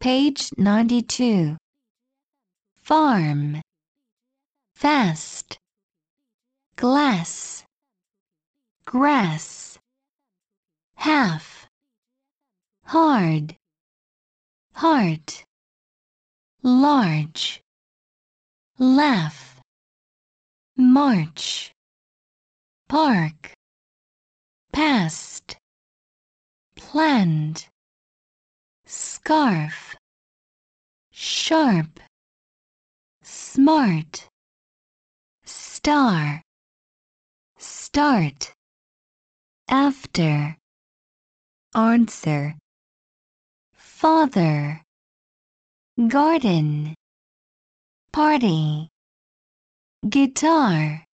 Page 0.00 0.48
92. 0.56 1.58
Farm. 2.78 3.60
Fast. 4.74 5.58
Glass. 6.74 7.64
Grass. 8.86 9.78
Half. 10.94 11.68
Hard. 12.86 13.56
Heart. 14.72 15.44
Large. 16.62 17.60
Laugh. 18.78 19.60
March. 20.78 21.72
Park. 22.88 23.52
Past. 24.72 25.58
Planned. 26.74 27.66
Scarf. 28.86 29.89
Sharp. 31.50 31.98
Smart. 33.24 34.28
Star. 35.44 36.40
Start. 37.58 38.52
After. 39.68 40.56
Answer. 41.74 42.54
Father. 43.74 44.80
Garden. 46.06 46.94
Party. 48.12 48.88
Guitar. 50.08 51.04